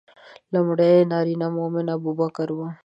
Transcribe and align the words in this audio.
لومړی 0.53 0.93
نارینه 1.11 1.47
مؤمن 1.57 1.87
ابوبکر 1.95 2.47
و. 2.53 2.59